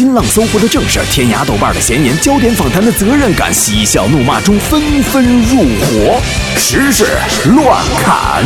[0.00, 6.18] 新浪、搜狐的正事，天涯、豆瓣的闲言，焦点访谈的责任感，嬉笑怒骂中纷纷入伙，
[6.56, 7.04] 时事
[7.54, 8.42] 乱砍。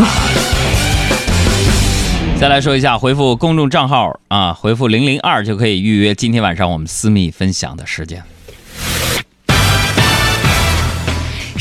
[2.41, 8.21] 再来说一下，回复公众账号啊，回复零零二就可以预约今天晚上我们私密分享的时间。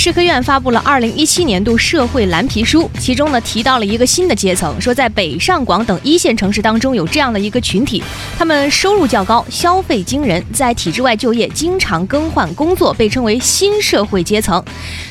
[0.04, 8.04] 社科院发布了二零一七年度社会蓝皮书，其中呢提到了一个新的阶层，说在北上广等一线城市当中有这样的一个群体，
[8.38, 14.62] 他们收入较高，消费惊人，在体制外就业，经常更换工作，被称为新社会阶层。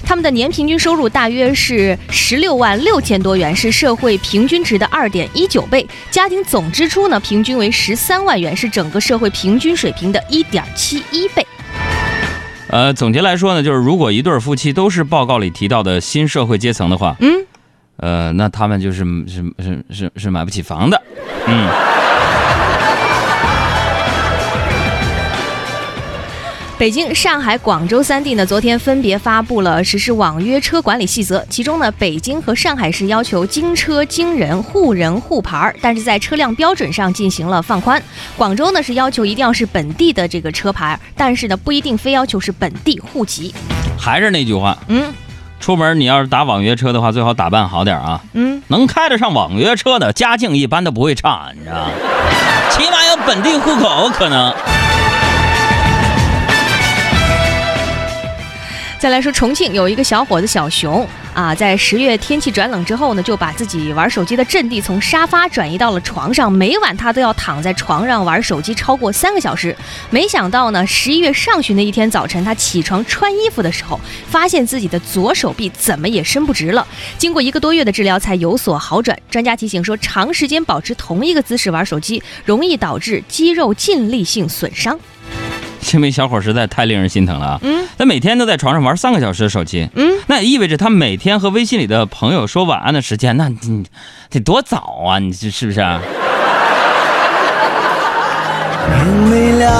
[0.04, 11.46] 他们的年平均收入大约是十六万六千多元，是社会平均值的二点一九倍，家庭总支出呢平均为十三万元，是整个社会平均水平的一点七一倍。
[12.72, 17.30] 呃，总结来说呢，就是如果一对夫妻都是报告里提到的新社会阶层的话，嗯，
[17.98, 21.00] 呃，那他们就是是是是是买不起房的，
[21.46, 21.91] 嗯。
[26.82, 31.46] 北京、上海、广州三地呢，昨天分别发布了实施网约车管理细则。
[31.48, 38.02] 其中呢，北京和上海市要求经车经人、互人互牌，但是在车辆标准上进行了放宽。
[38.36, 43.54] 广州呢是要求一定要是本地的这个车牌，但是呢不一定非要求是本地户籍。
[43.96, 45.14] 还是那句话，嗯
[45.60, 48.20] 出门你要是打网约车的话，最好打扮好点啊。
[48.32, 51.90] 嗯，能开得上网约车的，家境一般都不会差，你知道吗？
[52.70, 54.52] 起码有本地户口可能。
[59.02, 69.76] 再来说重庆有一个小伙子小熊啊，在十月天气转冷之后呢，就把自己玩手机的阵地从沙发转移到了床上，每晚他都要躺在床上玩手机超过三个小时。
[70.10, 73.98] 没想到呢，十一月上旬的一天早晨，他起床穿衣服的时候，
[74.30, 76.86] 发现自己的左手臂怎么也伸不直了。
[77.18, 79.18] 经过一个多月的治疗，才有所好转。
[79.28, 84.96] 专家提醒说，长时间保持同一个姿势玩手机，容易导致肌肉尽力性损伤。
[85.84, 87.58] 这位小伙实在太令人心疼了啊！
[87.62, 93.84] 嗯，他每天都在床上玩三个小时的手机，嗯，那也意味着他每天和微信里的朋友说晚安的时间，那你
[94.30, 95.18] 得多早啊？
[95.18, 96.00] 你这是不是啊？
[98.86, 99.72] 天没亮，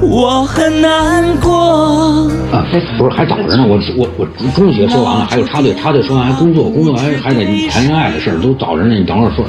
[0.00, 2.28] 我很难过。
[2.50, 3.64] 啊，哎，不是，还早着呢。
[3.68, 8.94] 我我我中学说完了，还有插队，插队说完还工作，工作还还得谈恋爱的事儿，都早着呢。
[8.94, 9.46] 你等会儿说。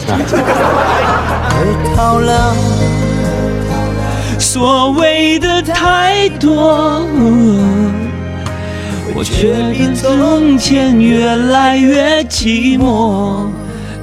[4.39, 7.05] 所谓的太多，
[9.13, 13.47] 我却比从前越来越寂寞。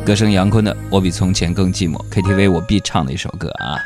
[0.05, 3.81] 歌声杨坤的《我比从前更寂寞》，KTV 我必唱的一首歌啊。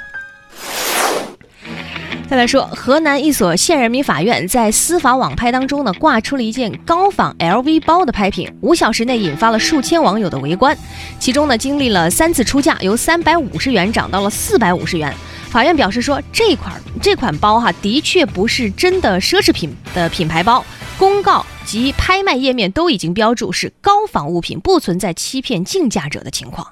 [2.28, 10.76] 再来说，河南一所县人民法院在司法网拍当中呢，挂出了一件高仿 LV 包的拍品，五小时内引发了数千网友的围观。
[11.20, 15.14] 其中呢，经历了三次出价，由三百五十元涨到了四百五十元。
[15.50, 20.64] 法院表示说，这款这款包哈，的确不是真的奢侈品的品牌包，
[20.96, 26.66] 公告及拍卖页面都已经标注是高仿物品，不存在欺骗竞价者的情况。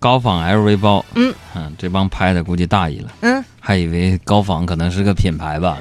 [0.00, 5.78] 高仿 LV 包，嗯嗯，这帮拍的估计大意了，嗯，还以为高仿可能是个品牌吧。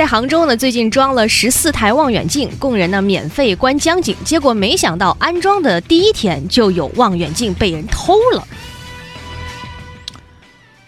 [0.00, 4.16] 在杭州呢，最近装了十四台望远镜，供人呢免费观江景。
[4.24, 8.48] 结果没想到安装的第一天就有望远镜被人偷了，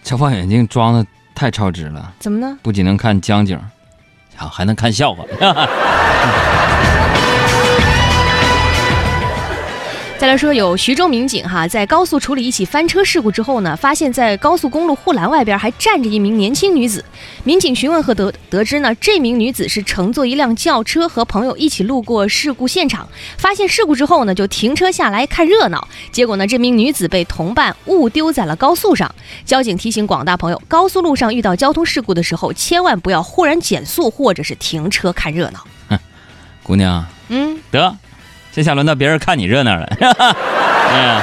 [0.03, 2.57] 这望远镜装的太超值了，怎么呢？
[2.63, 3.55] 不仅能看江景，
[4.35, 5.23] 啊，还能看笑话。
[10.23, 17.03] 再来说，有徐州民警哈，在高速处理一起翻车事故之后呢，发现在高速公路护栏外边还站着一名年轻女子。
[17.43, 23.05] 民警询问和得得知呢，这名女子是乘坐一辆轿车和朋友一起路过事故现场，
[23.37, 25.85] 发现事故之后呢，就停车下来看热闹。
[26.09, 29.13] 结果呢，这名女子被同伴误丢在了高速上。
[29.43, 35.67] 交警提醒广大朋友，高速路上遇到交通事故的时候，千万不要忽然减速或者是停车看热闹。
[35.89, 35.99] 哼
[36.63, 37.97] 姑娘，嗯，得，
[38.55, 39.87] 这下轮到别人看你热闹了。
[39.99, 41.21] 哎呀，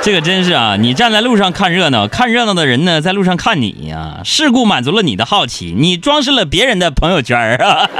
[0.00, 0.76] 这个真是啊！
[0.78, 4.20] 你站在路上看热闹，看热闹的人呢，在路上看你呀。
[4.22, 7.88] 事故满足了你的好奇，你装饰了别人的朋友圈儿啊。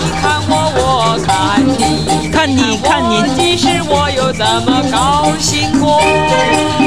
[0.00, 6.02] 你看我，我看你，看你看你其实我又怎么高兴过？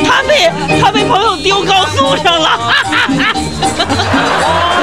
[0.04, 0.52] 他被
[0.82, 2.60] 他被朋友丢高速上了。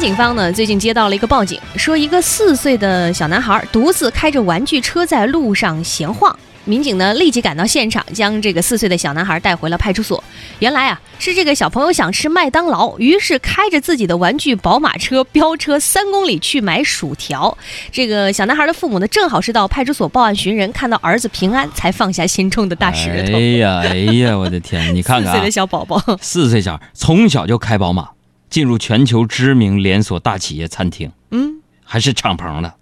[0.00, 6.36] 警方呢最近接到了一个报警，说一个四岁的小男孩独自开着玩具车在路上闲晃。
[6.64, 10.22] 民警呢立即赶到现场，将这个四岁的小男孩带回了派出所。
[10.58, 17.56] 原来啊，是这个小朋友想吃麦当劳，于是开着自己的玩具宝马车飙车三公里去买薯条。
[17.90, 23.38] 这个小男孩的父母呢，正好是到派出所报案寻人，看到儿子平安，才放下心中的大石头。
[23.38, 24.94] 哎呀哎呀，我的天！
[24.94, 28.08] 你看看、四岁的，小宝宝，四岁小孩从小就开宝马，
[28.48, 32.74] 进入全球知名连锁大企业餐厅，嗯还是敞篷的。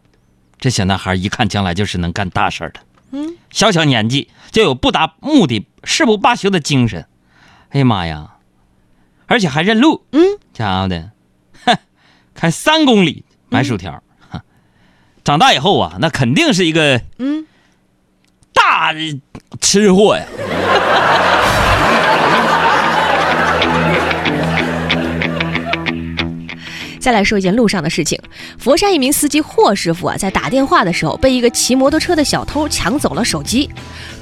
[0.58, 2.80] 这小男孩一看将来就是能干大事儿的。
[3.10, 7.06] 嗯，小小年纪就有不达目的誓不罢休的精神。
[7.70, 8.30] 哎呀妈呀！
[9.26, 10.22] 而且还认路，嗯，
[10.52, 11.10] 家伙的，
[11.64, 11.76] 哼，
[12.34, 14.02] 开三公里买薯条。
[14.30, 14.40] 哼
[15.24, 17.46] 长大以后啊，那肯定是一个嗯，
[18.52, 18.94] 大
[19.60, 20.26] 吃货呀。
[27.04, 28.18] 再来说一件路上的事情。
[28.58, 33.68] 佛山一名司机霍师傅啊，在打电话的时候被一个骑摩托车的小偷抢走了手机。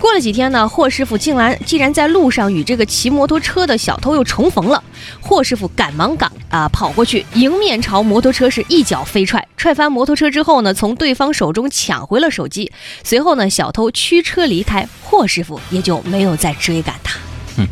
[0.01, 4.83] 过了几天呢，霍师傅竟然竟然在路上与这个骑摩托车的小偷又重逢了。
[5.21, 12.73] 霍师傅赶忙赶啊、跑过去，迎面朝摩托车是一脚飞踹，踹翻摩托车之后呢，从对方手中抢回了手机。
[13.05, 17.17] 随后呢，小偷驱车离开，霍师傅也就没有再追赶他。
[17.59, 17.69] 嗯、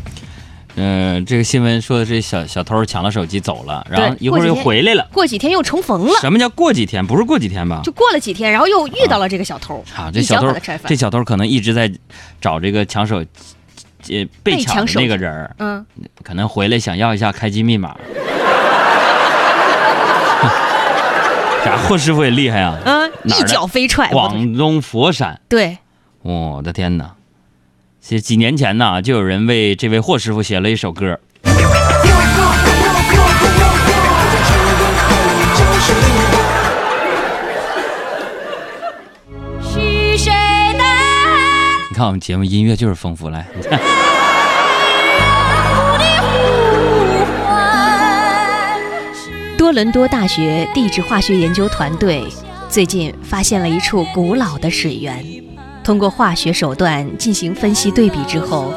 [1.26, 5.08] 这个新闻说的是小小偷抢了手机走了，然后一会儿又回来了。
[5.12, 7.06] 过几天又重逢了，什么叫过几天？
[7.06, 7.80] 不是过几天吧？
[7.84, 10.54] 就过了几天，然后又遇到了这个小偷，啊，这小偷
[10.86, 10.96] 这。
[10.96, 11.90] 小偷可能一直在
[12.40, 13.24] 找这个抢手，
[14.08, 15.84] 呃，被抢的那个人儿，嗯，
[16.22, 17.96] 可能回来想要一下开机密码。
[21.64, 21.76] 啥？
[21.86, 22.78] 霍师傅也厉害啊！
[22.84, 25.76] 嗯，一脚飞踹，广东佛山，对，
[26.22, 27.14] 我的天哪！
[28.02, 31.20] 是几年前呢，就有人为这位霍师傅写了一首歌。
[39.62, 40.32] 是谁
[40.76, 40.84] 的
[41.90, 43.46] 你看我们节目音乐就是丰富，来，
[49.56, 52.26] 多伦多大学地质化学研究团队
[52.68, 55.24] 最近发现了一处古老的水源，
[55.82, 58.72] 通过化学手段进行分析对比之后，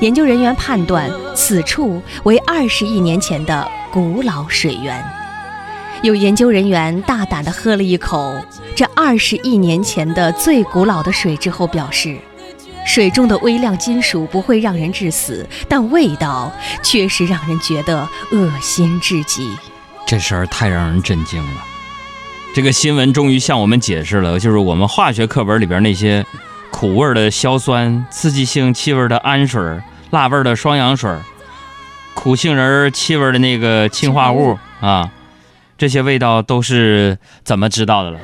[0.00, 5.04] 研究人员判断此处为二十亿年前的古老水源。
[6.02, 8.34] 有研究人员大胆地喝了一口
[8.76, 12.18] 这二十亿年前的最古老的水之后，表示，
[12.86, 16.52] 水中的微量金属不会让人致死，但味道
[16.82, 19.56] 确实让人觉得恶心至极。
[20.06, 21.73] 这事儿太让人震惊了。
[22.54, 26.24] 这个新闻终于向我们解释了，就是我们化学课本里边那些
[26.70, 29.60] 苦味的硝酸、刺激性气味的氨水、
[30.10, 31.10] 辣味的双氧水、
[32.14, 35.10] 苦杏仁气味的那个氰化物啊，
[35.76, 38.20] 这些味道都是怎么知道的了？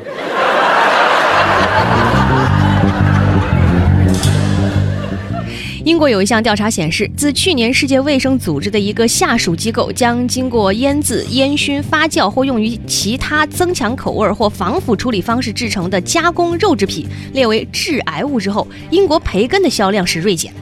[5.85, 20.53] 英国有一项调查显示，自去年世界卫生组织的一个下属机构将经过腌制、烟熏、发酵或用于其他增强口味或防腐处理方式制成的加工肉制品列为致癌物之后，英国培根的销量是锐减。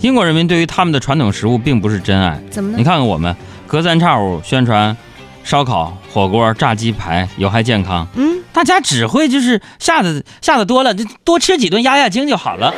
[0.00, 2.40] 英国人民对于他们的传统食物并不是真爱。
[2.50, 2.84] 怎么呢你？
[2.84, 3.34] 看看我们
[3.68, 4.96] 隔三差五宣传
[5.44, 12.74] 烧烤、火锅、炸鸡排有害健康，嗯，大家只会就是吓得吓得多了，就多吃几顿压压惊就好了。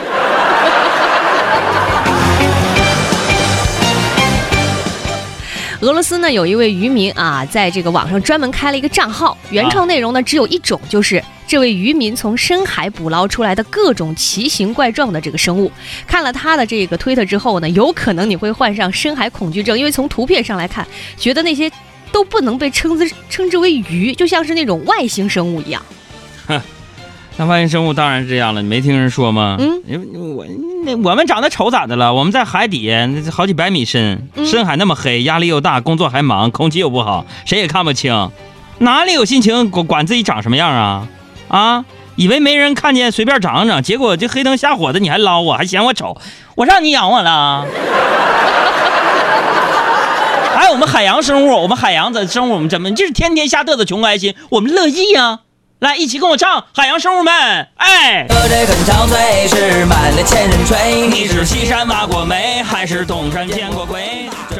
[5.80, 15.70] 俄罗斯呢有一位渔民啊，在这个网上专门开了一个账号，原创内容呢只有一种，就是这位渔民从深海捕捞出来的各种奇形怪状的这个生物。
[16.05, 20.84] 看了他的这个推特之后呢，有可能你会患上深海恐惧症，因为从图片上来看，
[21.17, 21.70] 觉得那些
[22.10, 25.81] 都不能被称之称之为鱼，就像是那种外星生物一样。
[27.40, 29.56] 那外星生物当然是这样了，你没听人说吗？
[29.60, 29.80] 嗯，
[30.36, 30.44] 我
[30.84, 32.12] 那我们长得丑咋的了？
[32.12, 38.30] 我们在海底那好几百米深，嗯深海那么黑，压力又大，工作还忙，空气又不好，谁也看不清，
[38.78, 41.06] 哪里有心情管管自己长什么样啊？
[41.46, 41.84] 啊，
[42.16, 46.20] 以为没人看见随便长长，结果这黑灯瞎火的你还捞我，还嫌我丑，
[46.56, 47.64] 我让你养我了？
[50.56, 54.34] 哎，我们海洋生物，我们海洋的生物，我们怎么就是天天瞎嘚瑟穷开心？
[54.48, 55.38] 我们乐意呀、
[55.81, 57.32] 来，一起跟我唱《海洋生物们》。
[57.77, 61.06] 哎，喝这很憔悴，是满了千人吹。
[61.06, 64.29] 你是西山挖过煤，还是东山见过鬼？